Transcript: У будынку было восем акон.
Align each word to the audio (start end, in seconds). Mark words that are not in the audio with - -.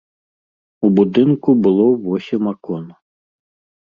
У 0.87 0.91
будынку 1.01 1.55
было 1.67 1.85
восем 2.07 2.43
акон. 2.53 2.83